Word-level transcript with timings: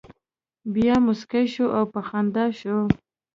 بیا 0.73 0.95
مسکی 1.05 1.45
شو 1.53 1.65
او 1.77 1.83
په 1.93 1.99
خندا 2.07 2.45
شو. 2.59 2.77